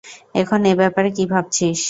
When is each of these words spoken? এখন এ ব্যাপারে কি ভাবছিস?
এখন 0.35 0.59
এ 0.65 0.73
ব্যাপারে 0.81 1.09
কি 1.17 1.23
ভাবছিস? 1.33 1.79